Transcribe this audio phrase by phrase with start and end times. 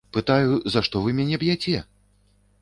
[0.17, 1.77] Пытаю, за што вы мяне б'яце?